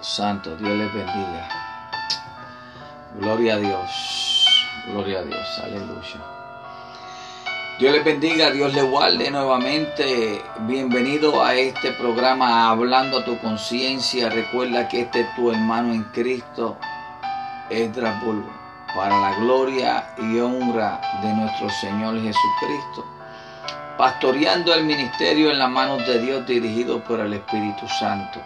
santo. 0.00 0.56
Dios 0.56 0.76
les 0.76 0.92
bendiga. 0.92 1.48
Gloria 3.18 3.54
a 3.54 3.58
Dios. 3.58 4.46
Gloria 4.86 5.18
a 5.20 5.22
Dios. 5.22 5.58
Aleluya. 5.62 6.32
Dios 7.78 7.94
les 7.94 8.04
bendiga, 8.04 8.50
Dios 8.50 8.72
les 8.74 8.84
guarde 8.84 9.30
nuevamente. 9.30 10.42
Bienvenido 10.60 11.42
a 11.42 11.54
este 11.54 11.92
programa 11.92 12.68
Hablando 12.68 13.18
a 13.18 13.24
tu 13.24 13.38
conciencia. 13.38 14.30
Recuerda 14.30 14.88
que 14.88 15.00
este 15.02 15.22
es 15.22 15.34
tu 15.34 15.50
hermano 15.50 15.92
en 15.92 16.04
Cristo, 16.04 16.76
Esdras 17.70 18.22
Bulbo, 18.22 18.50
para 18.94 19.18
la 19.18 19.34
gloria 19.40 20.14
y 20.18 20.38
honra 20.38 21.00
de 21.22 21.32
nuestro 21.32 21.68
Señor 21.70 22.14
Jesucristo. 22.20 23.04
Pastoreando 23.98 24.74
el 24.74 24.84
ministerio 24.84 25.50
en 25.50 25.58
las 25.58 25.70
manos 25.70 26.06
de 26.06 26.20
Dios 26.20 26.46
dirigido 26.46 27.02
por 27.02 27.20
el 27.20 27.32
Espíritu 27.32 27.88
Santo. 27.88 28.40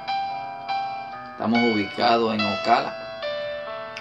Estamos 1.36 1.60
ubicados 1.74 2.32
en 2.32 2.40
Ocala, 2.40 2.96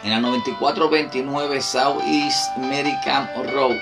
en 0.03 0.12
la 0.12 0.21
9429 0.21 1.59
South 1.59 2.02
East 2.05 2.55
American 2.55 3.30
Road. 3.52 3.76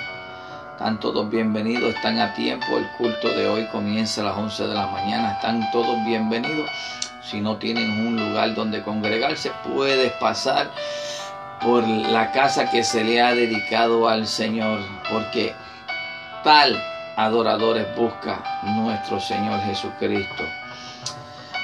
Están 0.71 0.99
todos 0.99 1.30
bienvenidos, 1.30 1.94
están 1.94 2.20
a 2.20 2.34
tiempo. 2.34 2.66
El 2.75 2.88
culto 2.97 3.30
de 3.30 3.47
hoy 3.47 3.67
comienza 3.67 4.21
a 4.21 4.23
las 4.23 4.38
11 4.38 4.70
de 4.70 4.73
la 4.73 4.88
mañana. 4.88 5.34
Están 5.34 5.70
todos 5.71 6.03
bienvenidos. 6.03 6.67
Si 7.21 7.41
no 7.41 7.58
tienen 7.58 8.08
un 8.08 8.17
lugar 8.17 8.55
donde 8.55 8.81
congregarse, 8.81 9.52
puedes 9.72 10.11
pasar 10.13 10.72
por 11.61 11.88
la 11.88 12.31
casa 12.31 12.72
que 12.72 12.83
se 12.83 13.03
le 13.03 13.22
ha 13.22 13.35
dedicado 13.35 14.09
al 14.09 14.25
Señor, 14.25 14.80
porque 15.11 15.53
tal 16.44 16.75
adoradores 17.17 17.85
busca 17.95 18.44
nuestro 18.63 19.20
Señor 19.20 19.61
Jesucristo. 19.61 20.44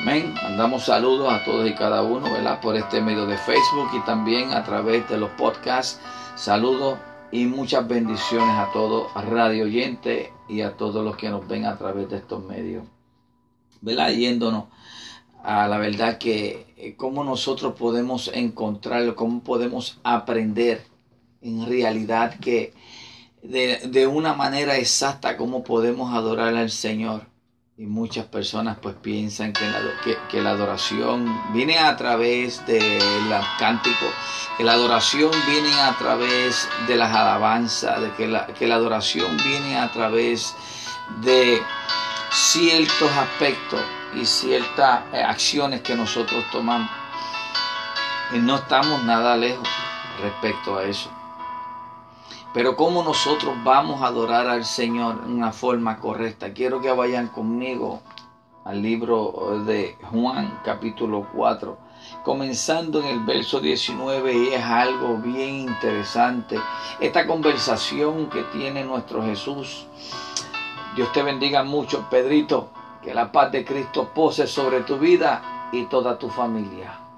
Amén. 0.01 0.33
Mandamos 0.41 0.85
saludos 0.85 1.29
a 1.29 1.43
todos 1.43 1.69
y 1.69 1.73
cada 1.73 2.03
uno, 2.03 2.31
¿verdad? 2.31 2.61
Por 2.61 2.77
este 2.77 3.01
medio 3.01 3.25
de 3.25 3.37
Facebook 3.37 3.89
y 3.93 3.99
también 4.05 4.53
a 4.53 4.63
través 4.63 5.07
de 5.09 5.17
los 5.17 5.29
podcasts. 5.31 5.99
Saludos 6.35 6.97
y 7.33 7.45
muchas 7.45 7.85
bendiciones 7.85 8.55
a 8.55 8.71
todos, 8.71 9.11
a 9.13 9.21
radio 9.23 9.65
oyente 9.65 10.31
y 10.47 10.61
a 10.61 10.77
todos 10.77 11.03
los 11.03 11.17
que 11.17 11.29
nos 11.29 11.45
ven 11.49 11.65
a 11.65 11.77
través 11.77 12.09
de 12.09 12.15
estos 12.15 12.41
medios. 12.45 12.85
¿Verdad? 13.81 14.11
Yéndonos 14.11 14.65
a 15.43 15.67
la 15.67 15.77
verdad 15.77 16.17
que 16.17 16.73
eh, 16.77 16.95
cómo 16.95 17.25
nosotros 17.25 17.73
podemos 17.77 18.31
encontrarlo, 18.33 19.17
cómo 19.17 19.43
podemos 19.43 19.99
aprender 20.03 20.85
en 21.41 21.65
realidad 21.65 22.39
que 22.39 22.73
de, 23.43 23.81
de 23.89 24.07
una 24.07 24.33
manera 24.33 24.77
exacta 24.77 25.35
cómo 25.35 25.61
podemos 25.65 26.13
adorar 26.13 26.55
al 26.55 26.69
Señor. 26.69 27.28
Y 27.79 27.85
muchas 27.85 28.25
personas 28.25 28.77
pues 28.81 28.93
piensan 28.95 29.53
que 29.53 29.65
la, 29.65 29.79
que, 30.29 30.41
la 30.41 30.49
adoración 30.49 31.33
viene 31.53 31.77
a 31.77 31.95
través 31.95 32.65
de 32.65 32.99
los 33.29 33.45
cánticos, 33.57 34.09
que 34.57 34.65
la 34.65 34.73
adoración 34.73 35.31
viene 35.47 35.71
a 35.79 35.97
través 35.97 36.67
de 36.87 36.97
las 36.97 37.15
alabanzas, 37.15 38.01
de 38.01 38.11
que 38.15 38.27
la, 38.27 38.47
que 38.47 38.67
la 38.67 38.75
adoración 38.75 39.37
viene 39.45 39.79
a 39.79 39.89
través 39.93 40.57
de 41.21 41.61
ciertos 42.33 43.09
aspectos 43.13 43.79
y 44.13 44.25
ciertas 44.25 44.99
acciones 45.13 45.79
que 45.79 45.95
nosotros 45.95 46.43
tomamos. 46.51 46.91
Y 48.33 48.39
no 48.39 48.57
estamos 48.57 49.05
nada 49.05 49.37
lejos 49.37 49.69
respecto 50.21 50.79
a 50.79 50.83
eso. 50.83 51.09
Pero 52.53 52.75
cómo 52.75 53.03
nosotros 53.03 53.53
vamos 53.63 54.01
a 54.01 54.07
adorar 54.07 54.47
al 54.47 54.65
Señor 54.65 55.21
en 55.23 55.33
una 55.33 55.51
forma 55.51 55.99
correcta. 55.99 56.51
Quiero 56.51 56.81
que 56.81 56.91
vayan 56.91 57.27
conmigo 57.27 58.01
al 58.65 58.81
libro 58.81 59.61
de 59.65 59.95
Juan 60.09 60.59
capítulo 60.63 61.27
4, 61.35 61.77
comenzando 62.23 63.01
en 63.01 63.05
el 63.05 63.19
verso 63.19 63.59
19 63.59 64.33
y 64.33 64.47
es 64.47 64.63
algo 64.63 65.17
bien 65.17 65.69
interesante. 65.69 66.59
Esta 66.99 67.27
conversación 67.27 68.29
que 68.31 68.41
tiene 68.45 68.83
nuestro 68.83 69.23
Jesús. 69.23 69.85
Dios 70.95 71.11
te 71.13 71.21
bendiga 71.21 71.63
mucho, 71.63 72.07
Pedrito. 72.09 72.71
Que 73.03 73.13
la 73.13 73.31
paz 73.31 73.51
de 73.51 73.63
Cristo 73.63 74.09
pose 74.13 74.45
sobre 74.47 74.81
tu 74.81 74.97
vida 74.97 75.69
y 75.71 75.85
toda 75.85 76.17
tu 76.17 76.29
familia. 76.29 77.08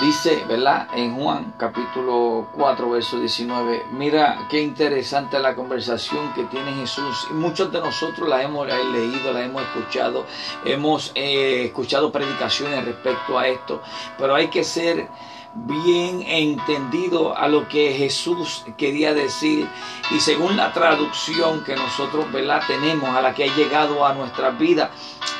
Dice, 0.00 0.44
¿verdad? 0.46 0.88
En 0.94 1.16
Juan 1.16 1.54
capítulo 1.56 2.48
4, 2.52 2.90
verso 2.90 3.18
19, 3.18 3.86
mira 3.92 4.46
qué 4.50 4.60
interesante 4.60 5.38
la 5.38 5.54
conversación 5.54 6.34
que 6.34 6.44
tiene 6.44 6.74
Jesús. 6.74 7.28
Muchos 7.30 7.72
de 7.72 7.80
nosotros 7.80 8.28
la 8.28 8.42
hemos 8.42 8.66
leído, 8.66 9.32
la 9.32 9.42
hemos 9.42 9.62
escuchado, 9.62 10.26
hemos 10.66 11.12
eh, 11.14 11.64
escuchado 11.64 12.12
predicaciones 12.12 12.84
respecto 12.84 13.38
a 13.38 13.48
esto, 13.48 13.80
pero 14.18 14.34
hay 14.34 14.48
que 14.48 14.64
ser 14.64 15.08
bien 15.54 16.22
entendido 16.26 17.34
a 17.34 17.48
lo 17.48 17.66
que 17.66 17.94
Jesús 17.94 18.66
quería 18.76 19.14
decir 19.14 19.66
y 20.10 20.20
según 20.20 20.58
la 20.58 20.74
traducción 20.74 21.64
que 21.64 21.74
nosotros 21.74 22.30
¿verdad? 22.30 22.60
tenemos 22.66 23.16
a 23.16 23.22
la 23.22 23.34
que 23.34 23.44
ha 23.44 23.56
llegado 23.56 24.04
a 24.04 24.12
nuestras 24.12 24.58
vidas 24.58 24.90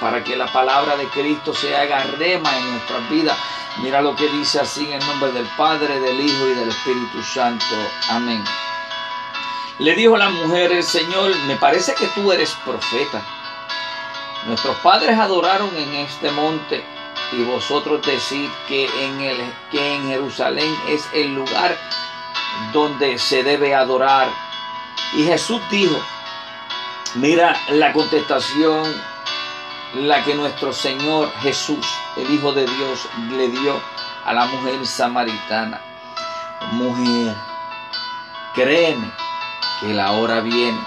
para 0.00 0.24
que 0.24 0.34
la 0.34 0.50
palabra 0.50 0.96
de 0.96 1.04
Cristo 1.08 1.52
se 1.52 1.76
haga 1.76 2.02
rema 2.18 2.56
en 2.58 2.70
nuestras 2.70 3.10
vidas 3.10 3.36
Mira 3.82 4.00
lo 4.00 4.16
que 4.16 4.26
dice 4.28 4.60
así 4.60 4.86
en 4.86 4.94
el 4.94 5.06
nombre 5.06 5.32
del 5.32 5.46
Padre, 5.56 6.00
del 6.00 6.18
Hijo 6.18 6.48
y 6.48 6.54
del 6.54 6.68
Espíritu 6.68 7.22
Santo. 7.22 7.64
Amén. 8.08 8.42
Le 9.78 9.94
dijo 9.94 10.16
la 10.16 10.30
mujer, 10.30 10.72
el 10.72 10.82
Señor, 10.82 11.36
me 11.46 11.56
parece 11.56 11.94
que 11.94 12.06
tú 12.08 12.32
eres 12.32 12.52
profeta. 12.64 13.22
Nuestros 14.46 14.76
padres 14.76 15.18
adoraron 15.18 15.68
en 15.76 15.94
este 15.96 16.30
monte 16.30 16.82
y 17.32 17.42
vosotros 17.42 18.00
decís 18.06 18.50
que 18.68 18.84
en, 19.04 19.20
el, 19.20 19.36
que 19.70 19.94
en 19.96 20.08
Jerusalén 20.08 20.74
es 20.88 21.06
el 21.12 21.34
lugar 21.34 21.76
donde 22.72 23.18
se 23.18 23.42
debe 23.42 23.74
adorar. 23.74 24.28
Y 25.14 25.24
Jesús 25.24 25.60
dijo, 25.70 26.00
mira 27.16 27.60
la 27.68 27.92
contestación 27.92 28.84
la 29.94 30.22
que 30.24 30.34
nuestro 30.34 30.72
Señor 30.72 31.30
Jesús, 31.40 31.86
el 32.16 32.30
Hijo 32.30 32.52
de 32.52 32.66
Dios, 32.66 33.08
le 33.30 33.48
dio 33.48 33.80
a 34.24 34.32
la 34.32 34.46
mujer 34.46 34.84
samaritana. 34.84 35.80
Mujer, 36.72 37.34
créeme 38.54 39.10
que 39.80 39.94
la 39.94 40.12
hora 40.12 40.40
viene, 40.40 40.80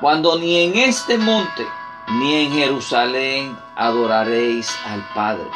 cuando 0.00 0.38
ni 0.38 0.64
en 0.64 0.76
este 0.76 1.18
monte 1.18 1.66
ni 2.08 2.34
en 2.34 2.52
Jerusalén 2.52 3.58
adoraréis 3.74 4.76
al 4.86 5.02
Padre. 5.14 5.48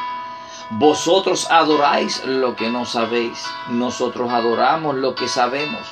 Vosotros 0.70 1.50
adoráis 1.50 2.24
lo 2.24 2.54
que 2.54 2.70
no 2.70 2.84
sabéis, 2.84 3.44
nosotros 3.68 4.32
adoramos 4.32 4.96
lo 4.96 5.14
que 5.14 5.28
sabemos, 5.28 5.82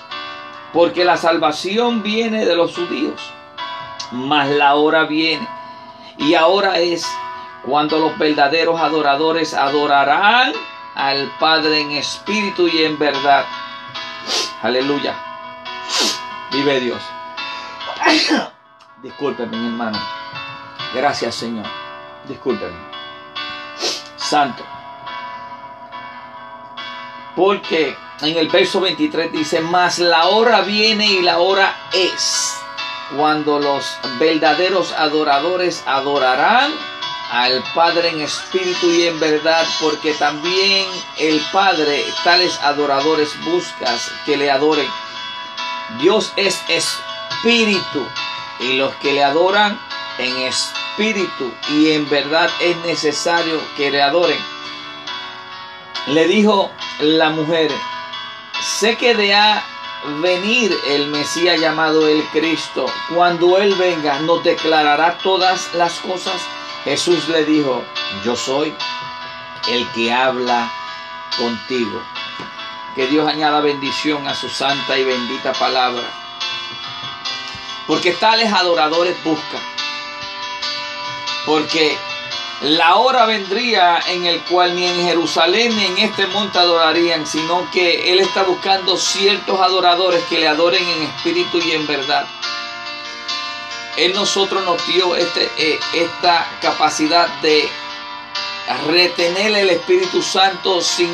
porque 0.73 1.05
la 1.05 1.17
salvación 1.17 2.03
viene 2.03 2.47
de 2.47 2.55
los 2.55 2.75
judíos, 2.75 3.21
mas 4.13 4.49
la 4.51 4.77
hora 4.77 5.05
viene 5.05 5.58
y 6.19 6.35
ahora 6.35 6.79
es 6.79 7.07
cuando 7.65 7.99
los 7.99 8.19
verdaderos 8.19 8.81
adoradores 8.81 9.55
adorarán 9.55 10.53
al 10.95 11.31
Padre 11.39 11.81
en 11.81 11.93
espíritu 11.93 12.67
y 12.67 12.83
en 12.83 12.99
verdad. 12.99 13.45
Aleluya. 14.63 15.15
Vive 16.53 16.81
Dios. 16.81 17.03
Discúlpeme, 19.03 19.57
mi 19.57 19.67
hermano. 19.69 19.99
Gracias, 20.95 21.37
Señor. 21.37 21.67
Discúlpeme. 22.27 22.77
Santo. 24.17 24.65
Porque 27.37 27.97
en 28.23 28.37
el 28.37 28.49
verso 28.49 28.81
23 28.81 29.31
dice, 29.31 29.61
mas 29.61 30.01
la 30.01 30.27
hora 30.27 30.63
viene 30.63 31.07
y 31.07 31.23
la 31.23 31.39
hora 31.39 31.73
es 31.93 32.58
cuando 33.17 33.59
los 33.59 33.99
verdaderos 34.19 34.93
adoradores 34.93 35.83
adorarán 35.87 36.73
al 37.31 37.63
Padre 37.75 38.09
en 38.11 38.21
espíritu 38.23 38.91
y 38.91 39.07
en 39.07 39.21
verdad, 39.21 39.67
porque 39.81 40.13
también 40.15 40.87
el 41.19 41.41
Padre 41.53 42.05
tales 42.25 42.59
adoradores 42.63 43.33
buscas 43.45 44.11
que 44.25 44.37
le 44.37 44.51
adoren. 44.51 44.89
Dios 46.01 46.33
es 46.37 46.61
espíritu 46.69 48.07
y 48.61 48.75
los 48.75 48.95
que 48.97 49.13
le 49.13 49.25
adoran 49.25 49.79
en 50.19 50.37
espíritu 50.43 51.53
y 51.69 51.93
en 51.93 52.09
verdad 52.09 52.51
es 52.61 52.77
necesario 52.79 53.61
que 53.77 53.91
le 53.91 54.03
adoren. 54.03 54.39
Le 56.09 56.27
dijo 56.27 56.71
la 57.01 57.31
mujer, 57.31 57.71
sé 58.61 58.97
que 58.97 59.15
de 59.15 59.35
a 59.35 59.63
venir 60.21 60.77
el 60.87 61.09
Mesías 61.09 61.61
llamado 61.61 62.07
el 62.07 62.23
Cristo. 62.29 62.87
Cuando 63.15 63.59
Él 63.59 63.75
venga, 63.75 64.19
nos 64.21 64.43
declarará 64.43 65.19
todas 65.19 65.75
las 65.75 65.99
cosas. 66.01 66.41
Jesús 66.85 67.29
le 67.29 67.45
dijo, 67.45 67.85
yo 68.25 68.37
soy 68.37 68.75
el 69.69 69.87
que 69.91 70.13
habla 70.13 70.71
contigo. 71.37 72.03
Que 72.95 73.07
Dios 73.07 73.29
añada 73.29 73.61
bendición 73.61 74.27
a 74.27 74.35
su 74.35 74.49
santa 74.49 74.99
y 74.99 75.05
bendita 75.05 75.53
palabra. 75.53 76.05
Porque 77.87 78.13
tales 78.13 78.53
adoradores 78.53 79.17
buscan. 79.25 79.63
Porque 81.47 81.97
la 82.63 82.97
hora 82.97 83.25
vendría 83.27 84.01
en 84.09 84.27
el 84.27 84.41
cual 84.43 84.75
ni 84.75 84.85
en 84.85 85.07
Jerusalén 85.07 85.77
ni 85.77 85.87
en 85.87 85.99
este 85.99 86.27
monte 86.27 86.59
adorarían, 86.59 87.25
sino 87.25 87.71
que 87.71 88.11
Él 88.13 88.19
está 88.19 88.43
buscando 88.43 88.97
ciertos 88.97 89.61
adoradores 89.61 90.25
que 90.25 90.41
le 90.41 90.49
adoren 90.49 90.85
en 90.85 91.03
espíritu 91.05 91.59
y 91.59 91.71
en 91.73 91.87
verdad. 91.87 92.27
Él 93.97 94.13
nosotros 94.13 94.65
nos 94.65 94.85
dio 94.89 95.15
este, 95.15 95.49
eh, 95.57 95.79
esta 95.95 96.49
capacidad 96.61 97.29
de 97.43 97.69
retener 98.89 99.57
el 99.57 99.71
Espíritu 99.71 100.23
Santo 100.23 100.81
sin 100.81 101.11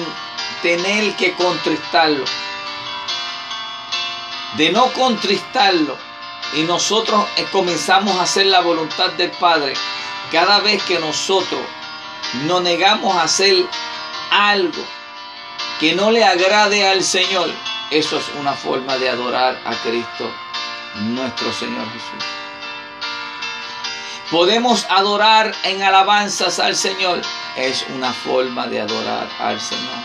tener 0.62 1.14
que 1.17 1.35
contristarlo. 1.35 2.25
De 4.56 4.70
no 4.70 4.93
contristarlo 4.93 5.96
y 6.55 6.62
nosotros 6.62 7.26
comenzamos 7.52 8.17
a 8.17 8.23
hacer 8.23 8.46
la 8.46 8.61
voluntad 8.61 9.11
del 9.12 9.31
Padre 9.32 9.75
cada 10.34 10.58
vez 10.58 10.82
que 10.82 10.98
nosotros 10.98 11.60
nos 12.46 12.60
negamos 12.60 13.14
a 13.14 13.22
hacer 13.22 13.54
algo 14.32 14.82
que 15.78 15.94
no 15.94 16.10
le 16.10 16.25
agrade 16.25 16.88
al 16.88 17.04
Señor, 17.04 17.48
eso 17.92 18.19
es 18.19 18.25
una 18.40 18.52
forma 18.52 18.98
de 18.98 19.10
adorar 19.10 19.60
a 19.64 19.76
Cristo, 19.76 20.28
nuestro 20.96 21.52
Señor 21.52 21.86
Jesús. 21.92 22.25
Podemos 24.28 24.84
adorar 24.90 25.54
en 25.62 25.84
alabanzas 25.84 26.58
al 26.58 26.75
Señor, 26.75 27.22
es 27.56 27.86
una 27.94 28.12
forma 28.12 28.66
de 28.66 28.81
adorar 28.81 29.28
al 29.38 29.60
Señor. 29.60 30.00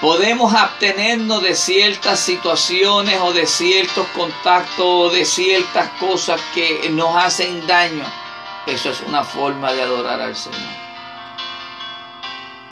Podemos 0.00 0.52
abstenernos 0.52 1.40
de 1.40 1.54
ciertas 1.54 2.18
situaciones 2.18 3.20
o 3.20 3.32
de 3.32 3.46
ciertos 3.46 4.08
contactos 4.08 4.84
o 4.84 5.08
de 5.08 5.24
ciertas 5.24 5.88
cosas 6.00 6.40
que 6.52 6.90
nos 6.90 7.14
hacen 7.14 7.64
daño 7.68 8.25
eso 8.66 8.90
es 8.90 9.00
una 9.00 9.24
forma 9.24 9.72
de 9.72 9.82
adorar 9.82 10.20
al 10.20 10.34
Señor. 10.36 10.60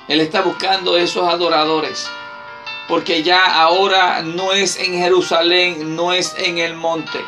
Él 0.08 0.20
está 0.20 0.43
buscando 0.43 0.96
esos 0.96 1.26
adoradores. 1.26 2.11
Porque 2.88 3.23
ya 3.23 3.62
ahora 3.62 4.20
no 4.20 4.52
es 4.52 4.76
en 4.79 4.99
Jerusalén, 4.99 5.96
no 5.96 6.12
es 6.12 6.35
en 6.37 6.58
el 6.58 6.75
monte. 6.75 7.25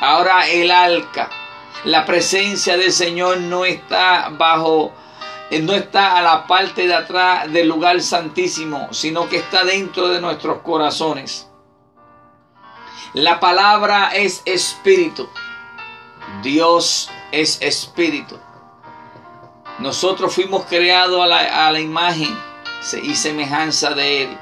Ahora 0.00 0.48
el 0.48 0.70
arca, 0.70 1.30
la 1.84 2.04
presencia 2.04 2.76
del 2.76 2.92
Señor 2.92 3.38
no 3.38 3.64
está 3.64 4.28
bajo, 4.30 4.92
no 5.50 5.72
está 5.72 6.16
a 6.16 6.22
la 6.22 6.46
parte 6.48 6.88
de 6.88 6.94
atrás 6.94 7.52
del 7.52 7.68
lugar 7.68 8.00
santísimo, 8.00 8.88
sino 8.92 9.28
que 9.28 9.36
está 9.36 9.64
dentro 9.64 10.08
de 10.08 10.20
nuestros 10.20 10.62
corazones. 10.62 11.48
La 13.14 13.38
palabra 13.38 14.10
es 14.14 14.42
espíritu. 14.44 15.28
Dios 16.42 17.08
es 17.32 17.60
espíritu. 17.62 18.38
Nosotros 19.78 20.34
fuimos 20.34 20.64
creados 20.64 21.22
a 21.22 21.70
la, 21.70 21.80
imagen 21.80 22.36
y 23.02 23.14
semejanza 23.14 23.94
de 23.94 24.22
Él. 24.22 24.38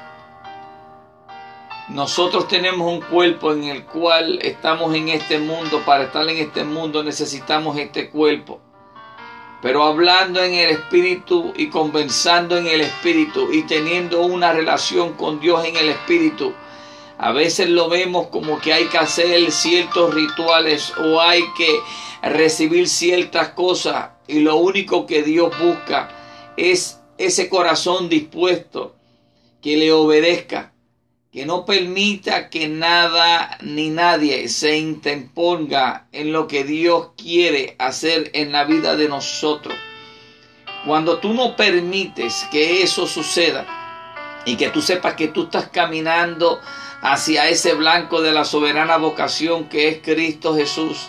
Nosotros 1.89 2.47
tenemos 2.47 2.91
un 2.91 3.01
cuerpo 3.01 3.53
en 3.53 3.65
el 3.65 3.85
cual 3.85 4.39
estamos 4.41 4.93
en 4.95 5.09
este 5.09 5.37
mundo. 5.37 5.83
Para 5.85 6.05
estar 6.05 6.27
en 6.27 6.37
este 6.37 6.63
mundo 6.63 7.03
necesitamos 7.03 7.77
este 7.77 8.09
cuerpo. 8.09 8.59
Pero 9.61 9.83
hablando 9.83 10.43
en 10.43 10.53
el 10.53 10.71
Espíritu 10.71 11.53
y 11.55 11.69
conversando 11.69 12.57
en 12.57 12.67
el 12.67 12.81
Espíritu 12.81 13.51
y 13.51 13.63
teniendo 13.63 14.21
una 14.21 14.53
relación 14.53 15.13
con 15.13 15.39
Dios 15.39 15.65
en 15.65 15.75
el 15.77 15.89
Espíritu, 15.89 16.53
a 17.17 17.31
veces 17.31 17.69
lo 17.69 17.89
vemos 17.89 18.27
como 18.27 18.59
que 18.59 18.73
hay 18.73 18.85
que 18.85 18.97
hacer 18.97 19.51
ciertos 19.51 20.13
rituales 20.13 20.93
o 20.97 21.19
hay 21.19 21.43
que 21.55 21.79
recibir 22.21 22.87
ciertas 22.87 23.49
cosas 23.49 24.09
y 24.27 24.39
lo 24.39 24.57
único 24.57 25.05
que 25.05 25.23
Dios 25.23 25.57
busca 25.59 26.09
es 26.57 26.99
ese 27.17 27.49
corazón 27.49 28.09
dispuesto 28.09 28.95
que 29.61 29.77
le 29.77 29.91
obedezca, 29.91 30.73
que 31.31 31.45
no 31.45 31.65
permita 31.65 32.49
que 32.49 32.67
nada 32.67 33.57
ni 33.61 33.89
nadie 33.89 34.47
se 34.49 34.77
interponga 34.77 36.07
en 36.11 36.31
lo 36.31 36.47
que 36.47 36.63
Dios 36.63 37.09
quiere 37.17 37.75
hacer 37.79 38.31
en 38.33 38.51
la 38.51 38.63
vida 38.65 38.95
de 38.95 39.09
nosotros. 39.09 39.75
Cuando 40.85 41.19
tú 41.19 41.33
no 41.33 41.55
permites 41.55 42.45
que 42.51 42.81
eso 42.81 43.07
suceda 43.07 43.65
y 44.45 44.55
que 44.55 44.69
tú 44.69 44.81
sepas 44.81 45.15
que 45.15 45.27
tú 45.27 45.43
estás 45.43 45.67
caminando 45.69 46.61
hacia 47.01 47.49
ese 47.49 47.73
blanco 47.73 48.21
de 48.21 48.31
la 48.31 48.45
soberana 48.45 48.97
vocación 48.97 49.67
que 49.69 49.89
es 49.89 49.97
Cristo 50.01 50.55
Jesús. 50.55 51.07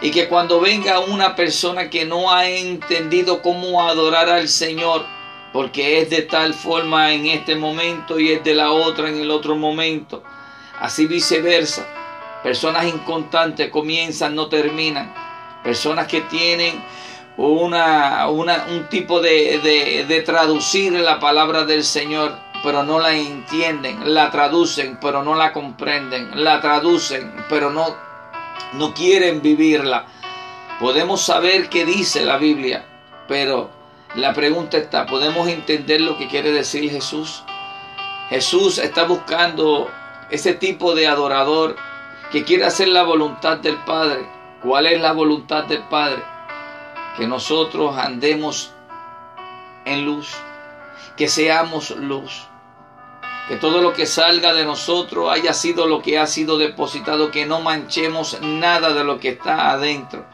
Y 0.00 0.10
que 0.10 0.28
cuando 0.28 0.60
venga 0.60 0.98
una 1.00 1.34
persona 1.34 1.88
que 1.90 2.04
no 2.04 2.32
ha 2.32 2.48
entendido 2.48 3.42
cómo 3.42 3.82
adorar 3.82 4.28
al 4.28 4.48
Señor, 4.48 5.04
porque 5.52 6.00
es 6.00 6.10
de 6.10 6.22
tal 6.22 6.52
forma 6.54 7.12
en 7.12 7.26
este 7.26 7.54
momento 7.56 8.18
y 8.18 8.32
es 8.32 8.44
de 8.44 8.54
la 8.54 8.72
otra 8.72 9.08
en 9.08 9.20
el 9.20 9.30
otro 9.30 9.56
momento, 9.56 10.22
así 10.80 11.06
viceversa, 11.06 11.86
personas 12.42 12.86
inconstantes 12.86 13.70
comienzan, 13.70 14.34
no 14.34 14.48
terminan, 14.48 15.14
personas 15.62 16.08
que 16.08 16.22
tienen 16.22 16.82
una, 17.36 18.28
un 18.28 18.88
tipo 18.90 19.20
de, 19.20 19.60
de, 19.60 20.04
de 20.06 20.20
traducir 20.22 20.92
la 20.92 21.18
palabra 21.20 21.64
del 21.64 21.84
Señor 21.84 22.44
pero 22.64 22.82
no 22.82 22.98
la 22.98 23.14
entienden, 23.14 24.14
la 24.14 24.30
traducen, 24.30 24.98
pero 24.98 25.22
no 25.22 25.34
la 25.34 25.52
comprenden, 25.52 26.42
la 26.42 26.62
traducen, 26.62 27.30
pero 27.50 27.70
no, 27.70 27.94
no 28.74 28.94
quieren 28.94 29.42
vivirla. 29.42 30.06
Podemos 30.80 31.22
saber 31.22 31.68
qué 31.68 31.84
dice 31.84 32.24
la 32.24 32.36
Biblia, 32.36 32.84
pero 33.28 33.70
la 34.14 34.32
pregunta 34.32 34.76
está, 34.76 35.06
¿podemos 35.06 35.48
entender 35.48 36.00
lo 36.00 36.16
que 36.16 36.28
quiere 36.28 36.52
decir 36.52 36.90
Jesús? 36.90 37.42
Jesús 38.28 38.78
está 38.78 39.04
buscando 39.04 39.90
ese 40.30 40.54
tipo 40.54 40.94
de 40.94 41.06
adorador 41.06 41.76
que 42.32 42.44
quiere 42.44 42.64
hacer 42.64 42.88
la 42.88 43.02
voluntad 43.02 43.58
del 43.58 43.76
Padre. 43.84 44.26
¿Cuál 44.62 44.86
es 44.86 45.00
la 45.00 45.12
voluntad 45.12 45.64
del 45.64 45.82
Padre? 45.84 46.22
Que 47.16 47.26
nosotros 47.26 47.96
andemos 47.96 48.72
en 49.84 50.04
luz, 50.04 50.34
que 51.16 51.28
seamos 51.28 51.90
luz. 51.90 52.48
Que 53.48 53.56
todo 53.56 53.82
lo 53.82 53.92
que 53.92 54.06
salga 54.06 54.54
de 54.54 54.64
nosotros 54.64 55.30
haya 55.30 55.52
sido 55.52 55.86
lo 55.86 56.00
que 56.00 56.18
ha 56.18 56.26
sido 56.26 56.56
depositado, 56.56 57.30
que 57.30 57.44
no 57.44 57.60
manchemos 57.60 58.38
nada 58.40 58.92
de 58.92 59.04
lo 59.04 59.18
que 59.18 59.30
está 59.30 59.70
adentro. 59.70 60.24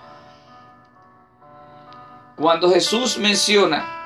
Cuando 2.36 2.70
Jesús 2.70 3.18
menciona 3.18 4.00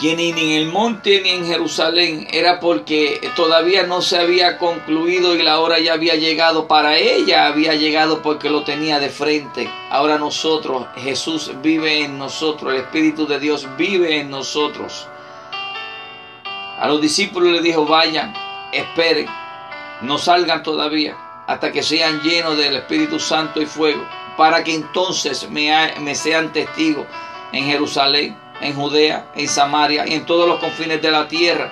que 0.00 0.16
ni 0.16 0.30
en 0.30 0.38
el 0.38 0.68
monte 0.68 1.20
ni 1.20 1.28
en 1.30 1.46
Jerusalén 1.46 2.26
era 2.32 2.58
porque 2.58 3.20
todavía 3.36 3.82
no 3.82 4.00
se 4.00 4.18
había 4.18 4.56
concluido 4.56 5.34
y 5.34 5.42
la 5.42 5.60
hora 5.60 5.78
ya 5.78 5.92
había 5.92 6.14
llegado. 6.14 6.66
Para 6.66 6.96
ella 6.96 7.46
había 7.46 7.74
llegado 7.74 8.22
porque 8.22 8.48
lo 8.48 8.64
tenía 8.64 8.98
de 8.98 9.10
frente. 9.10 9.70
Ahora 9.90 10.16
nosotros, 10.16 10.86
Jesús 10.96 11.52
vive 11.62 12.02
en 12.02 12.18
nosotros, 12.18 12.72
el 12.72 12.80
Espíritu 12.80 13.26
de 13.26 13.38
Dios 13.38 13.68
vive 13.76 14.20
en 14.20 14.30
nosotros. 14.30 15.06
A 16.80 16.88
los 16.88 16.98
discípulos 16.98 17.52
les 17.52 17.62
dijo, 17.62 17.84
vayan, 17.84 18.32
esperen, 18.72 19.26
no 20.00 20.16
salgan 20.16 20.62
todavía 20.62 21.14
hasta 21.46 21.70
que 21.72 21.82
sean 21.82 22.22
llenos 22.22 22.56
del 22.56 22.76
Espíritu 22.76 23.20
Santo 23.20 23.60
y 23.60 23.66
fuego, 23.66 24.02
para 24.38 24.64
que 24.64 24.74
entonces 24.74 25.50
me, 25.50 25.70
me 26.00 26.14
sean 26.14 26.54
testigos 26.54 27.06
en 27.52 27.66
Jerusalén, 27.66 28.34
en 28.62 28.74
Judea, 28.74 29.26
en 29.34 29.46
Samaria 29.46 30.06
y 30.06 30.14
en 30.14 30.24
todos 30.24 30.48
los 30.48 30.58
confines 30.58 31.02
de 31.02 31.10
la 31.10 31.28
tierra, 31.28 31.70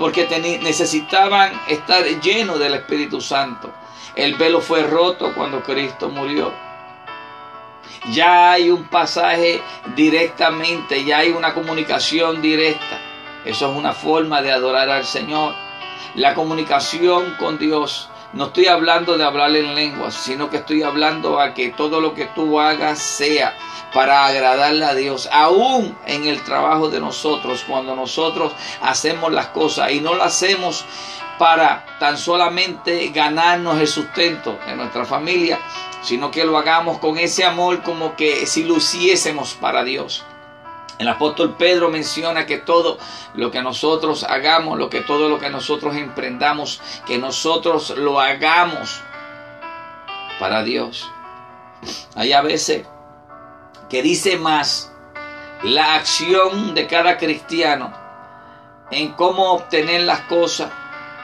porque 0.00 0.26
necesitaban 0.62 1.52
estar 1.68 2.04
llenos 2.20 2.58
del 2.58 2.74
Espíritu 2.74 3.20
Santo. 3.20 3.72
El 4.16 4.34
velo 4.34 4.60
fue 4.60 4.82
roto 4.82 5.32
cuando 5.32 5.62
Cristo 5.62 6.08
murió. 6.08 6.52
Ya 8.10 8.50
hay 8.50 8.70
un 8.70 8.84
pasaje 8.88 9.62
directamente, 9.94 11.04
ya 11.04 11.18
hay 11.18 11.30
una 11.30 11.54
comunicación 11.54 12.42
directa. 12.42 13.07
Eso 13.44 13.70
es 13.70 13.76
una 13.76 13.92
forma 13.92 14.42
de 14.42 14.52
adorar 14.52 14.90
al 14.90 15.04
Señor. 15.04 15.54
La 16.14 16.34
comunicación 16.34 17.34
con 17.38 17.58
Dios. 17.58 18.08
No 18.32 18.46
estoy 18.46 18.66
hablando 18.66 19.16
de 19.16 19.24
hablar 19.24 19.54
en 19.56 19.74
lenguas, 19.74 20.14
sino 20.14 20.50
que 20.50 20.58
estoy 20.58 20.82
hablando 20.82 21.40
a 21.40 21.54
que 21.54 21.70
todo 21.70 22.00
lo 22.00 22.14
que 22.14 22.26
tú 22.26 22.60
hagas 22.60 22.98
sea 22.98 23.56
para 23.92 24.26
agradarle 24.26 24.84
a 24.84 24.94
Dios, 24.94 25.28
aún 25.32 25.96
en 26.06 26.26
el 26.26 26.42
trabajo 26.42 26.90
de 26.90 27.00
nosotros, 27.00 27.64
cuando 27.66 27.96
nosotros 27.96 28.52
hacemos 28.82 29.32
las 29.32 29.46
cosas 29.48 29.92
y 29.92 30.00
no 30.00 30.14
lo 30.14 30.24
hacemos 30.24 30.84
para 31.38 31.86
tan 31.98 32.18
solamente 32.18 33.08
ganarnos 33.08 33.80
el 33.80 33.86
sustento 33.86 34.58
de 34.66 34.74
nuestra 34.74 35.04
familia, 35.04 35.58
sino 36.02 36.30
que 36.30 36.44
lo 36.44 36.58
hagamos 36.58 36.98
con 36.98 37.16
ese 37.18 37.44
amor 37.44 37.82
como 37.82 38.16
que 38.16 38.46
si 38.46 38.64
lo 38.64 38.76
hiciésemos 38.76 39.54
para 39.54 39.84
Dios. 39.84 40.24
El 40.98 41.08
apóstol 41.08 41.56
Pedro 41.56 41.90
menciona 41.90 42.44
que 42.44 42.58
todo 42.58 42.98
lo 43.34 43.50
que 43.50 43.62
nosotros 43.62 44.24
hagamos, 44.24 44.78
lo 44.78 44.90
que 44.90 45.00
todo 45.00 45.28
lo 45.28 45.38
que 45.38 45.48
nosotros 45.48 45.94
emprendamos, 45.94 46.80
que 47.06 47.18
nosotros 47.18 47.90
lo 47.90 48.20
hagamos 48.20 49.00
para 50.40 50.62
Dios. 50.64 51.08
Hay 52.16 52.32
a 52.32 52.42
veces 52.42 52.84
que 53.88 54.02
dice 54.02 54.38
más 54.38 54.92
la 55.62 55.94
acción 55.94 56.74
de 56.74 56.86
cada 56.86 57.16
cristiano 57.16 57.92
en 58.90 59.12
cómo 59.12 59.52
obtener 59.52 60.02
las 60.02 60.20
cosas, 60.22 60.70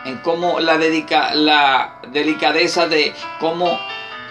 en 0.05 0.19
cómo 0.19 0.61
la, 0.61 0.79
la 1.35 2.01
delicadeza 2.09 2.87
de 2.87 3.15
cómo 3.41 3.79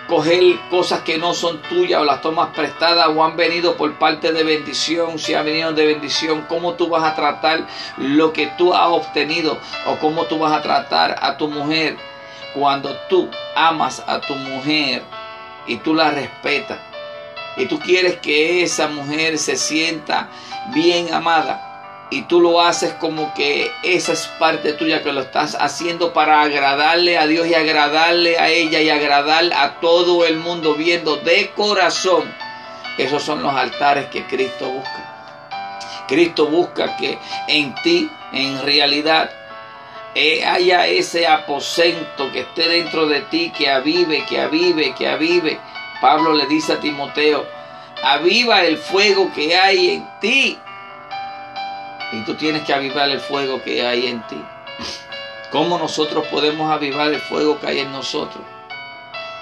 coger 0.08 0.60
cosas 0.70 1.02
que 1.02 1.18
no 1.18 1.34
son 1.34 1.62
tuyas 1.64 2.02
o 2.02 2.06
las 2.06 2.22
tomas 2.22 2.50
prestadas 2.56 3.08
o 3.08 3.24
han 3.24 3.36
venido 3.36 3.76
por 3.76 3.94
parte 3.94 4.32
de 4.32 4.44
bendición, 4.44 5.18
si 5.20 5.34
han 5.34 5.46
venido 5.46 5.74
de 5.74 5.86
bendición, 5.86 6.46
cómo 6.48 6.74
tú 6.74 6.90
vas 6.90 7.04
a 7.04 7.16
tratar 7.16 7.66
lo 7.98 8.34
que 8.34 8.48
tú 8.58 8.74
has 8.74 8.88
obtenido 8.88 9.58
o 9.88 9.98
cómo 9.98 10.26
tú 10.26 10.40
vas 10.40 10.54
a 10.54 10.62
tratar 10.62 11.16
a 11.22 11.38
tu 11.38 11.48
mujer 11.48 11.98
cuando 12.54 12.96
tú 13.10 13.30
amas 13.56 14.04
a 14.06 14.20
tu 14.22 14.36
mujer 14.36 15.04
y 15.66 15.78
tú 15.78 15.94
la 15.94 16.12
respetas 16.12 16.80
y 17.58 17.66
tú 17.66 17.80
quieres 17.80 18.18
que 18.18 18.64
esa 18.64 18.88
mujer 18.88 19.38
se 19.38 19.56
sienta 19.56 20.30
bien 20.74 21.14
amada 21.14 21.73
y 22.10 22.24
tú 22.24 22.40
lo 22.42 22.62
haces 22.62 22.94
como 22.94 23.34
que 23.34 23.72
esa 23.82 24.14
es 24.14 24.28
parte 24.40 24.74
tuya 24.74 25.02
que 25.02 25.12
lo 25.12 25.22
estás 25.22 25.58
haciendo 25.60 26.14
para 26.14 26.42
agradarle 26.42 27.18
a 27.18 27.26
Dios 27.26 27.48
y 27.48 27.56
agradarle 27.56 28.38
a 28.38 28.50
ella 28.50 28.82
y 28.82 28.90
agradar 28.90 29.52
a 29.54 29.80
todo 29.80 30.26
el 30.26 30.38
mundo 30.38 30.76
viendo 30.76 31.18
de 31.18 31.50
corazón. 31.56 32.32
Esos 32.98 33.24
son 33.24 33.42
los 33.42 33.54
altares 33.56 34.08
que 34.08 34.26
Cristo 34.28 34.70
busca. 34.70 36.06
Cristo 36.08 36.46
busca 36.46 36.96
que 36.98 37.18
en 37.48 37.74
ti, 37.76 38.10
en 38.32 38.62
realidad, 38.62 39.32
eh, 40.14 40.46
haya 40.46 40.86
ese 40.86 41.26
aposento 41.26 42.32
que 42.32 42.42
esté 42.42 42.68
dentro 42.68 43.08
de 43.08 43.22
ti, 43.22 43.52
que 43.58 43.72
avive, 43.72 44.24
que 44.26 44.40
avive, 44.40 44.94
que 44.94 45.08
avive. 45.08 45.60
Pablo 46.00 46.34
le 46.34 46.46
dice 46.46 46.74
a 46.74 46.80
Timoteo, 46.80 47.48
aviva 48.04 48.64
el 48.64 48.78
fuego 48.78 49.32
que 49.34 49.56
hay 49.56 49.90
en 49.92 50.20
ti 50.20 50.60
y 52.14 52.24
tú 52.26 52.36
tienes 52.36 52.64
que 52.64 52.74
avivar 52.74 53.10
el 53.10 53.20
fuego 53.20 53.62
que 53.64 53.86
hay 53.86 54.08
en 54.08 54.26
ti. 54.28 54.42
¿Cómo 55.52 55.80
nosotros 55.80 56.26
podemos 56.28 56.72
avivar 56.72 57.12
el 57.12 57.20
fuego 57.20 57.60
que 57.60 57.68
hay 57.68 57.80
en 57.80 57.92
nosotros? 57.92 58.44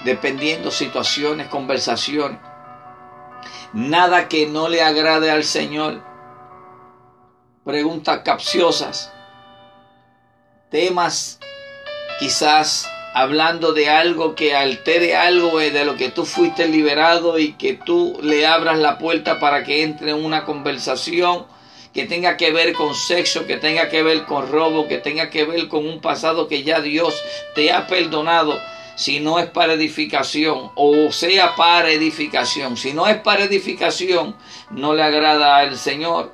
Dependiendo 0.06 0.72
situaciones, 0.72 1.48
conversaciones. 1.48 2.40
Nada 3.74 4.28
que 4.30 4.48
no 4.48 4.70
le 4.70 4.82
agrade 4.82 5.30
al 5.30 5.44
Señor. 5.44 6.01
Preguntas 7.66 8.22
capciosas. 8.24 9.12
Temas 10.70 11.40
quizás 12.20 12.90
hablando 13.13 13.74
de 13.74 13.90
algo 13.90 14.36
que 14.36 14.56
altere 14.56 15.18
algo 15.18 15.60
de 15.60 15.84
lo 15.84 15.98
que 15.98 16.10
tú 16.10 16.25
fuiste 16.25 16.70
liberado 16.70 17.38
y 17.38 17.54
que 17.54 17.74
tú 17.74 18.18
le 18.22 18.48
abras 18.48 18.78
la 18.78 18.98
puerta 18.98 19.40
para 19.40 19.66
que 19.66 19.84
entre 19.84 20.12
en 20.12 20.24
una 20.24 20.46
conversación 20.46 21.46
que 21.94 22.06
tenga 22.06 22.38
que 22.38 22.52
ver 22.52 22.74
con 22.74 22.96
sexo, 22.96 23.46
que 23.46 23.58
tenga 23.58 23.90
que 23.90 24.04
ver 24.04 24.26
con 24.26 24.50
robo, 24.50 24.88
que 24.88 24.98
tenga 24.98 25.30
que 25.30 25.44
ver 25.46 25.68
con 25.68 25.86
un 25.86 26.00
pasado 26.00 26.48
que 26.48 26.64
ya 26.64 26.80
Dios 26.82 27.22
te 27.54 27.72
ha 27.72 27.88
perdonado, 27.88 28.58
si 28.96 29.20
no 29.20 29.40
es 29.40 29.48
para 29.48 29.74
edificación, 29.74 30.72
o 30.76 31.12
sea 31.12 31.56
para 31.56 31.92
edificación. 31.92 32.78
Si 32.78 32.94
no 32.94 33.08
es 33.08 33.18
para 33.18 33.44
edificación, 33.44 34.36
no 34.70 34.94
le 34.94 35.04
agrada 35.04 35.58
al 35.58 35.78
Señor. 35.78 36.34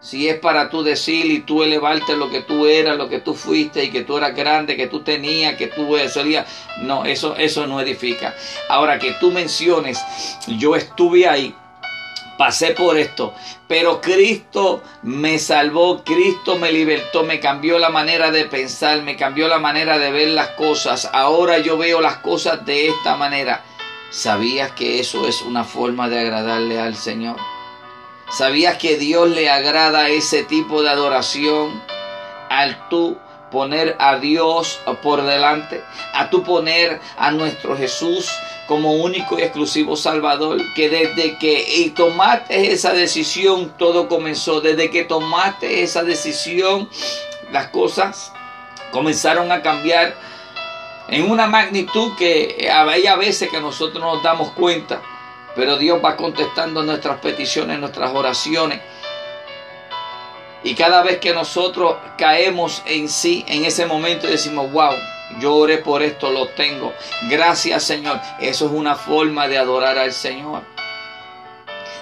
Si 0.00 0.28
es 0.28 0.38
para 0.40 0.68
tú 0.68 0.82
decir 0.82 1.26
y 1.26 1.40
tú 1.40 1.62
elevarte 1.62 2.16
lo 2.16 2.28
que 2.28 2.42
tú 2.42 2.66
eras, 2.66 2.96
lo 2.96 3.08
que 3.08 3.20
tú 3.20 3.34
fuiste 3.34 3.84
y 3.84 3.90
que 3.90 4.02
tú 4.02 4.16
eras 4.16 4.34
grande, 4.34 4.76
que 4.76 4.88
tú 4.88 5.04
tenías, 5.04 5.54
que 5.54 5.68
tú 5.68 5.96
solías, 6.12 6.46
no, 6.80 7.04
eso, 7.04 7.36
eso 7.36 7.68
no 7.68 7.80
edifica. 7.80 8.34
Ahora 8.68 8.98
que 8.98 9.12
tú 9.12 9.30
menciones, 9.30 10.02
yo 10.48 10.74
estuve 10.74 11.28
ahí, 11.28 11.54
pasé 12.36 12.72
por 12.72 12.98
esto, 12.98 13.34
pero 13.68 14.00
Cristo 14.00 14.82
me 15.02 15.38
salvó, 15.38 16.02
Cristo 16.04 16.58
me 16.58 16.72
libertó, 16.72 17.22
me 17.22 17.40
cambió 17.40 17.78
la 17.78 17.88
manera 17.90 18.30
de 18.30 18.44
pensar, 18.44 19.02
me 19.02 19.16
cambió 19.16 19.48
la 19.48 19.58
manera 19.58 19.98
de 19.98 20.10
ver 20.10 20.28
las 20.28 20.48
cosas. 20.48 21.08
Ahora 21.12 21.58
yo 21.58 21.76
veo 21.78 22.00
las 22.00 22.16
cosas 22.18 22.64
de 22.64 22.88
esta 22.88 23.16
manera. 23.16 23.62
¿Sabías 24.10 24.72
que 24.72 25.00
eso 25.00 25.26
es 25.26 25.40
una 25.42 25.64
forma 25.64 26.08
de 26.08 26.20
agradarle 26.20 26.78
al 26.78 26.96
Señor? 26.96 27.36
¿Sabías 28.30 28.76
que 28.76 28.96
Dios 28.96 29.28
le 29.30 29.50
agrada 29.50 30.08
ese 30.08 30.42
tipo 30.42 30.82
de 30.82 30.90
adoración 30.90 31.82
al 32.48 32.88
tú 32.88 33.18
poner 33.52 33.94
a 33.98 34.16
Dios 34.16 34.80
por 35.02 35.22
delante, 35.22 35.82
a 36.14 36.30
tú 36.30 36.42
poner 36.42 37.00
a 37.16 37.30
nuestro 37.30 37.76
Jesús 37.76 38.28
como 38.66 38.94
único 38.94 39.38
y 39.38 39.42
exclusivo 39.42 39.96
Salvador, 39.96 40.58
que 40.74 40.88
desde 40.88 41.38
que 41.38 41.92
tomaste 41.94 42.72
esa 42.72 42.92
decisión 42.92 43.74
todo 43.76 44.08
comenzó, 44.08 44.60
desde 44.60 44.90
que 44.90 45.04
tomaste 45.04 45.82
esa 45.82 46.02
decisión 46.02 46.88
las 47.52 47.68
cosas 47.68 48.32
comenzaron 48.92 49.50
a 49.52 49.62
cambiar 49.62 50.14
en 51.08 51.30
una 51.30 51.46
magnitud 51.46 52.12
que 52.16 52.70
hay 52.72 53.06
a 53.06 53.16
veces 53.16 53.50
que 53.50 53.60
nosotros 53.60 54.02
nos 54.02 54.22
damos 54.22 54.52
cuenta, 54.52 55.00
pero 55.56 55.76
Dios 55.76 56.00
va 56.02 56.16
contestando 56.16 56.82
nuestras 56.82 57.18
peticiones, 57.18 57.78
nuestras 57.78 58.14
oraciones. 58.14 58.80
Y 60.64 60.74
cada 60.74 61.02
vez 61.02 61.18
que 61.18 61.34
nosotros 61.34 61.96
caemos 62.16 62.82
en 62.86 63.08
sí, 63.08 63.44
en 63.48 63.64
ese 63.64 63.86
momento 63.86 64.26
decimos, 64.26 64.70
wow, 64.70 64.94
yo 65.40 65.54
oré 65.54 65.78
por 65.78 66.02
esto, 66.02 66.30
lo 66.30 66.48
tengo. 66.48 66.92
Gracias 67.28 67.82
Señor. 67.82 68.20
Eso 68.40 68.66
es 68.66 68.72
una 68.72 68.94
forma 68.94 69.48
de 69.48 69.58
adorar 69.58 69.98
al 69.98 70.12
Señor. 70.12 70.62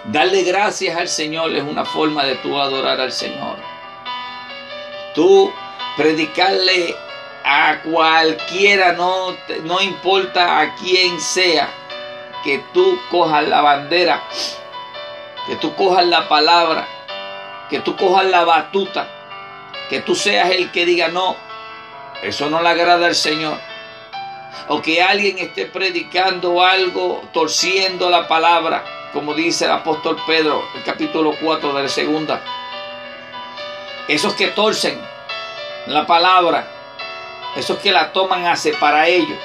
Darle 0.05 0.43
gracias 0.43 0.97
al 0.97 1.09
Señor 1.09 1.55
es 1.55 1.63
una 1.63 1.85
forma 1.85 2.25
de 2.25 2.37
tú 2.37 2.59
adorar 2.59 3.01
al 3.01 3.13
Señor. 3.13 3.57
Tú 5.15 5.53
predicarle 5.97 6.95
a 7.45 7.81
cualquiera, 7.83 8.93
no, 8.93 9.37
no 9.65 9.81
importa 9.81 10.61
a 10.61 10.75
quién 10.77 11.21
sea, 11.21 11.69
que 12.45 12.63
tú 12.73 12.99
cojas 13.11 13.47
la 13.49 13.61
bandera, 13.61 14.23
que 15.47 15.57
tú 15.57 15.75
cojas 15.75 16.07
la 16.07 16.29
palabra, 16.29 16.87
que 17.71 17.81
tú 17.81 17.97
cojas 17.97 18.27
la 18.27 18.45
batuta, 18.45 19.07
que 19.89 20.01
tú 20.01 20.15
seas 20.15 20.51
el 20.51 20.73
que 20.73 20.85
diga, 20.85 21.09
no, 21.09 21.37
eso 22.23 22.51
no 22.51 22.61
le 22.61 22.69
agrada 22.69 23.07
al 23.07 23.15
Señor. 23.15 23.57
O 24.69 24.83
que 24.83 25.03
alguien 25.03 25.39
esté 25.39 25.67
predicando 25.67 26.63
algo, 26.63 27.23
torciendo 27.33 28.11
la 28.11 28.29
palabra, 28.29 28.85
como 29.13 29.35
dice 29.35 29.65
el 29.65 29.71
apóstol 29.71 30.17
Pedro, 30.27 30.63
el 30.75 30.83
capítulo 30.83 31.33
4 31.41 31.73
de 31.73 31.83
la 31.83 31.89
segunda. 31.89 32.43
Esos 34.09 34.35
que 34.35 34.49
torcen 34.49 35.01
la 35.87 36.07
palabra, 36.07 36.69
esos 37.57 37.79
que 37.79 37.93
la 37.93 38.13
toman 38.13 38.47
hace 38.47 38.73
para 38.75 39.07
ellos, 39.07 39.39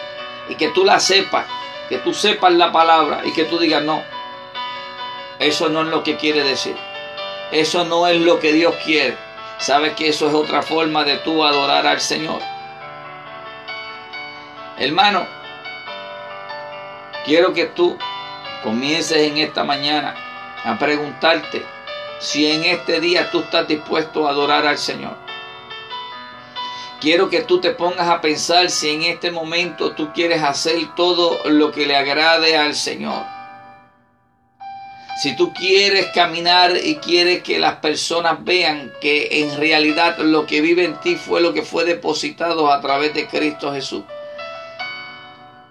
y 0.50 0.56
que 0.56 0.70
tú 0.70 0.84
la 0.84 1.00
sepas, 1.00 1.46
que 1.90 1.98
tú 2.00 2.14
sepas 2.14 2.54
la 2.54 2.72
palabra 2.72 3.22
y 3.24 3.34
que 3.34 3.46
tú 3.46 3.58
digas 3.58 3.84
no. 3.84 4.04
Eso 5.40 5.70
no 5.70 5.82
es 5.82 5.88
lo 5.88 6.04
que 6.04 6.18
quiere 6.18 6.44
decir. 6.44 6.76
Eso 7.52 7.86
no 7.86 8.08
es 8.08 8.20
lo 8.22 8.40
que 8.40 8.54
Dios 8.54 8.76
quiere. 8.84 9.18
Sabes 9.58 9.94
que 9.94 10.10
eso 10.10 10.28
es 10.28 10.34
otra 10.34 10.62
forma 10.62 11.04
de 11.04 11.18
tú 11.18 11.44
adorar 11.44 11.86
al 11.88 12.02
Señor. 12.02 12.42
Hermano, 14.78 15.26
quiero 17.26 17.54
que 17.54 17.66
tú 17.66 17.98
comiences 18.64 19.18
en 19.18 19.38
esta 19.38 19.64
mañana 19.64 20.16
a 20.64 20.78
preguntarte 20.78 21.64
si 22.20 22.52
en 22.52 22.64
este 22.66 23.00
día 23.00 23.30
tú 23.32 23.42
estás 23.42 23.68
dispuesto 23.68 24.28
a 24.28 24.32
adorar 24.32 24.66
al 24.66 24.78
Señor. 24.78 25.16
Quiero 27.00 27.30
que 27.30 27.42
tú 27.42 27.62
te 27.62 27.72
pongas 27.72 28.08
a 28.10 28.20
pensar 28.20 28.70
si 28.70 28.90
en 28.90 29.04
este 29.04 29.30
momento 29.30 29.92
tú 29.92 30.12
quieres 30.14 30.42
hacer 30.42 30.76
todo 30.96 31.40
lo 31.46 31.72
que 31.72 31.86
le 31.86 31.96
agrade 31.96 32.58
al 32.58 32.76
Señor. 32.76 33.35
Si 35.16 35.34
tú 35.38 35.54
quieres 35.54 36.08
caminar 36.08 36.76
y 36.76 36.98
quieres 36.98 37.42
que 37.42 37.58
las 37.58 37.76
personas 37.76 38.44
vean 38.44 38.92
que 39.00 39.44
en 39.44 39.56
realidad 39.56 40.18
lo 40.18 40.46
que 40.46 40.60
vive 40.60 40.84
en 40.84 41.00
ti 41.00 41.16
fue 41.16 41.40
lo 41.40 41.54
que 41.54 41.62
fue 41.62 41.86
depositado 41.86 42.70
a 42.70 42.82
través 42.82 43.14
de 43.14 43.26
Cristo 43.26 43.72
Jesús. 43.72 44.04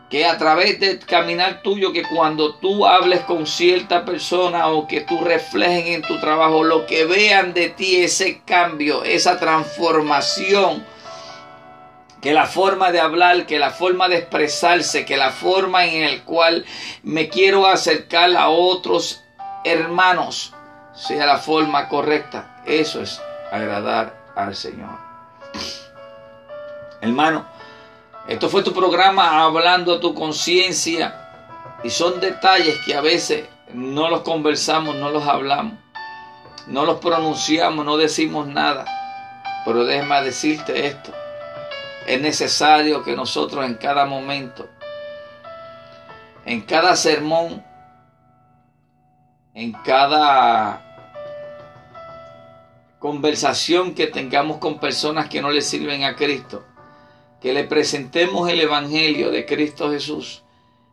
Que 0.08 0.24
a 0.24 0.38
través 0.38 0.80
de 0.80 0.98
caminar 0.98 1.60
tuyo, 1.60 1.92
que 1.92 2.04
cuando 2.04 2.54
tú 2.54 2.86
hables 2.86 3.20
con 3.20 3.46
cierta 3.46 4.06
persona 4.06 4.68
o 4.68 4.86
que 4.86 5.02
tú 5.02 5.18
reflejen 5.22 5.92
en 5.92 6.02
tu 6.02 6.18
trabajo, 6.20 6.64
lo 6.64 6.86
que 6.86 7.04
vean 7.04 7.52
de 7.52 7.68
ti, 7.68 7.96
ese 7.96 8.40
cambio, 8.46 9.04
esa 9.04 9.38
transformación, 9.38 10.86
que 12.22 12.32
la 12.32 12.46
forma 12.46 12.92
de 12.92 13.00
hablar, 13.00 13.44
que 13.44 13.58
la 13.58 13.70
forma 13.70 14.08
de 14.08 14.16
expresarse, 14.16 15.04
que 15.04 15.18
la 15.18 15.32
forma 15.32 15.84
en 15.84 16.04
el 16.04 16.22
cual 16.22 16.64
me 17.02 17.28
quiero 17.28 17.66
acercar 17.66 18.34
a 18.36 18.48
otros 18.48 19.23
hermanos 19.64 20.52
sea 20.94 21.26
la 21.26 21.38
forma 21.38 21.88
correcta. 21.88 22.62
Eso 22.64 23.00
es 23.00 23.20
agradar 23.50 24.14
al 24.36 24.54
Señor. 24.54 24.98
Hermano, 27.00 27.46
esto 28.26 28.48
fue 28.48 28.62
tu 28.62 28.72
programa 28.72 29.42
hablando 29.42 29.94
a 29.94 30.00
tu 30.00 30.14
conciencia 30.14 31.20
y 31.82 31.90
son 31.90 32.20
detalles 32.20 32.78
que 32.86 32.94
a 32.94 33.00
veces 33.00 33.46
no 33.72 34.08
los 34.08 34.22
conversamos, 34.22 34.94
no 34.96 35.10
los 35.10 35.26
hablamos. 35.26 35.74
no 36.66 36.86
los 36.86 36.98
pronunciamos, 36.98 37.84
no 37.84 37.98
decimos 37.98 38.46
nada. 38.46 38.86
Pero 39.66 39.84
déjame 39.84 40.22
decirte 40.22 40.86
esto. 40.86 41.12
Es 42.06 42.20
necesario 42.20 43.02
que 43.02 43.14
nosotros 43.14 43.66
en 43.66 43.74
cada 43.74 44.06
momento, 44.06 44.68
en 46.46 46.62
cada 46.62 46.96
sermón, 46.96 47.62
en 49.54 49.72
cada 49.72 50.84
conversación 52.98 53.94
que 53.94 54.08
tengamos 54.08 54.58
con 54.58 54.80
personas 54.80 55.28
que 55.28 55.40
no 55.40 55.50
le 55.50 55.62
sirven 55.62 56.02
a 56.04 56.16
Cristo, 56.16 56.64
que 57.40 57.52
le 57.52 57.64
presentemos 57.64 58.48
el 58.48 58.60
Evangelio 58.60 59.30
de 59.30 59.46
Cristo 59.46 59.90
Jesús. 59.90 60.42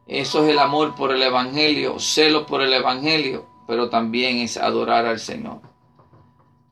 Eso 0.08 0.44
es 0.44 0.52
el 0.52 0.60
amor 0.60 0.96
por 0.96 1.12
el 1.12 1.24
Evangelio, 1.24 2.00
celo 2.00 2.46
por 2.46 2.62
el 2.62 2.74
Evangelio, 2.74 3.48
pero 3.68 3.90
también 3.90 4.38
es 4.38 4.58
adorar 4.58 5.06
al 5.06 5.20
Señor. 5.20 5.62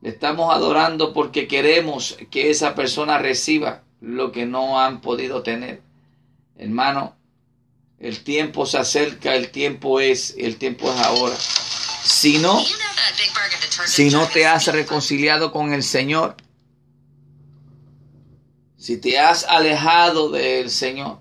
Le 0.02 0.10
estamos 0.10 0.54
adorando 0.54 1.14
porque 1.14 1.48
queremos 1.48 2.18
que 2.30 2.50
esa 2.50 2.76
persona 2.76 3.18
reciba 3.18 3.84
lo 4.00 4.32
que 4.32 4.46
no 4.46 4.80
han 4.80 5.02
podido 5.02 5.42
tener. 5.42 5.82
Hermano, 6.58 7.16
el 7.98 8.24
tiempo 8.24 8.66
se 8.66 8.78
acerca, 8.78 9.36
el 9.36 9.52
tiempo 9.52 10.00
es, 10.00 10.36
el 10.38 10.58
tiempo 10.58 10.92
es 10.92 11.00
ahora. 11.00 11.36
Si 12.04 12.38
no, 12.40 12.60
si 13.86 14.10
no 14.10 14.28
te 14.28 14.46
has 14.46 14.68
reconciliado 14.68 15.52
con 15.52 15.74
el 15.74 15.84
Señor, 15.84 16.36
si 18.78 18.98
te 18.98 19.20
has 19.20 19.44
alejado 19.44 20.30
del 20.30 20.70
Señor, 20.70 21.20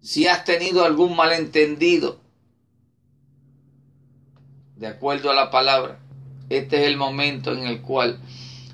si 0.00 0.28
has 0.28 0.44
tenido 0.44 0.84
algún 0.84 1.16
malentendido, 1.16 2.20
de 4.76 4.86
acuerdo 4.86 5.30
a 5.30 5.34
la 5.34 5.50
palabra, 5.50 5.98
este 6.50 6.82
es 6.82 6.86
el 6.86 6.96
momento 6.96 7.52
en 7.52 7.66
el 7.66 7.80
cual 7.80 8.20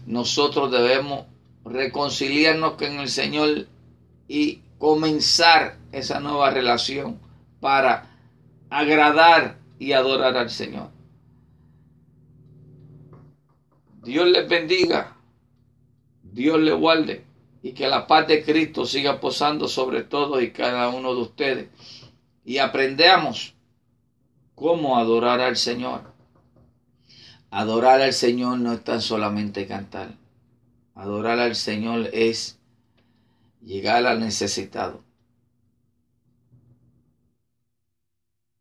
nosotros 0.05 0.71
debemos 0.71 1.27
reconciliarnos 1.65 2.73
con 2.73 2.99
el 2.99 3.09
Señor 3.09 3.67
y 4.29 4.61
comenzar 4.79 5.79
esa 5.93 6.19
nueva 6.19 6.51
relación 6.51 7.21
para 7.61 8.11
agradar 8.69 9.62
y 9.83 9.95
adorar 9.95 10.37
al 10.37 10.49
Señor. 10.49 10.91
Dios 14.05 14.29
les 14.29 14.49
bendiga, 14.49 15.17
Dios 16.23 16.61
les 16.61 16.75
guarde 16.75 17.25
y 17.65 17.73
que 17.73 17.89
la 17.89 18.07
paz 18.07 18.29
de 18.29 18.45
Cristo 18.45 18.87
siga 18.87 19.19
posando 19.19 19.67
sobre 19.67 20.05
todos 20.05 20.41
y 20.41 20.53
cada 20.53 20.89
uno 20.89 21.17
de 21.17 21.23
ustedes 21.23 21.69
y 22.45 22.59
aprendamos 22.59 23.57
cómo 24.55 24.99
adorar 24.99 25.41
al 25.41 25.57
Señor. 25.57 26.13
Adorar 27.51 28.03
al 28.03 28.13
Señor 28.13 28.61
no 28.61 28.75
es 28.75 28.85
tan 28.85 29.01
solamente 29.01 29.67
cantar. 29.67 30.15
Adorar 30.95 31.41
al 31.41 31.57
Señor 31.57 32.09
es 32.13 32.61
llegar 33.61 34.07
al 34.07 34.21
necesitado. 34.21 35.03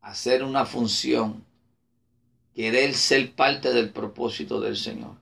Hacer 0.01 0.43
una 0.43 0.65
función. 0.65 1.45
Querer 2.53 2.93
ser 2.93 3.33
parte 3.33 3.71
del 3.71 3.91
propósito 3.91 4.59
del 4.59 4.75
Señor. 4.75 5.15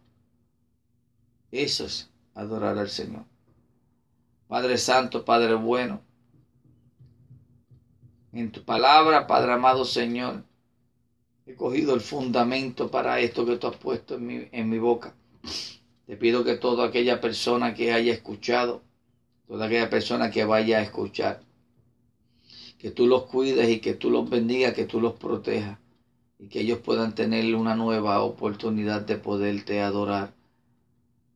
Eso 1.51 1.86
es 1.86 2.09
adorar 2.33 2.77
al 2.77 2.89
Señor. 2.89 3.25
Padre 4.48 4.77
Santo, 4.77 5.24
Padre 5.24 5.53
bueno, 5.53 6.01
en 8.33 8.51
tu 8.51 8.63
palabra, 8.63 9.27
Padre 9.27 9.53
amado 9.53 9.86
Señor, 9.86 10.43
he 11.45 11.55
cogido 11.55 11.93
el 11.93 12.01
fundamento 12.01 12.89
para 12.89 13.19
esto 13.19 13.45
que 13.45 13.57
tú 13.57 13.67
has 13.67 13.77
puesto 13.77 14.15
en 14.15 14.25
mi, 14.25 14.48
en 14.51 14.69
mi 14.69 14.79
boca. 14.79 15.13
Te 16.05 16.17
pido 16.17 16.43
que 16.43 16.55
toda 16.55 16.88
aquella 16.88 17.21
persona 17.21 17.74
que 17.74 17.91
haya 17.91 18.13
escuchado, 18.13 18.82
toda 19.47 19.65
aquella 19.65 19.89
persona 19.89 20.32
que 20.32 20.45
vaya 20.45 20.80
a 20.80 20.82
escuchar, 20.82 21.41
que 22.79 22.91
tú 22.91 23.07
los 23.07 23.23
cuides 23.23 23.69
y 23.69 23.79
que 23.81 23.93
tú 23.93 24.09
los 24.09 24.29
bendigas, 24.29 24.73
que 24.73 24.85
tú 24.85 25.01
los 25.01 25.13
protejas 25.13 25.77
y 26.39 26.47
que 26.47 26.61
ellos 26.61 26.79
puedan 26.79 27.13
tener 27.13 27.53
una 27.53 27.75
nueva 27.75 28.21
oportunidad 28.21 29.01
de 29.01 29.17
poderte 29.17 29.81
adorar. 29.81 30.33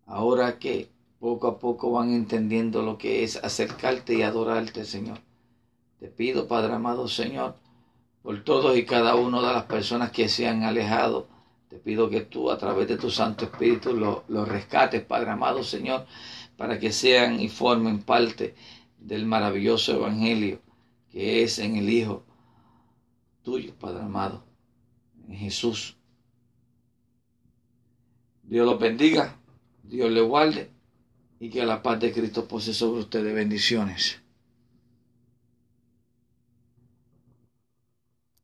Ahora 0.06 0.58
que 0.58 0.90
poco 1.20 1.48
a 1.48 1.60
poco 1.60 1.92
van 1.92 2.14
entendiendo 2.14 2.82
lo 2.82 2.98
que 2.98 3.24
es 3.24 3.36
acercarte 3.44 4.16
y 4.16 4.22
adorarte, 4.22 4.86
Señor. 4.86 5.20
Te 6.00 6.08
pido, 6.08 6.48
Padre 6.48 6.74
amado, 6.74 7.10
Señor, 7.10 7.56
por 8.22 8.42
todos 8.46 8.78
y 8.78 8.86
cada 8.86 9.16
uno 9.16 9.42
de 9.42 9.54
las 9.54 9.64
personas 9.64 10.12
que 10.12 10.30
se 10.30 10.48
han 10.48 10.64
alejado 10.64 11.28
te 11.70 11.78
pido 11.80 12.10
que 12.10 12.22
tú 12.22 12.52
a 12.52 12.58
través 12.58 12.88
de 12.88 12.98
tu 12.98 13.10
Santo 13.10 13.46
Espíritu 13.46 13.96
los 13.96 14.48
rescates, 14.48 15.02
Padre 15.02 15.32
amado 15.32 15.64
Señor, 15.64 16.06
para 16.56 16.80
que 16.80 16.92
sean 16.92 17.40
y 17.40 17.50
formen 17.50 18.04
parte 18.04 18.54
del 19.00 19.26
maravilloso 19.26 19.94
Evangelio 19.94 20.60
que 21.14 21.44
es 21.44 21.60
en 21.60 21.76
el 21.76 21.90
Hijo 21.92 22.26
tuyo, 23.44 23.76
Padre 23.76 24.02
amado, 24.02 24.44
en 25.28 25.36
Jesús. 25.36 25.96
Dios 28.42 28.66
los 28.66 28.80
bendiga, 28.80 29.40
Dios 29.84 30.12
les 30.12 30.24
guarde 30.24 30.72
y 31.40 31.52
que 31.52 31.64
la 31.66 31.84
paz 31.84 32.00
de 32.00 32.12
Cristo 32.12 32.48
pose 32.48 32.74
sobre 32.74 33.02
ustedes 33.02 33.34
bendiciones. 33.34 34.23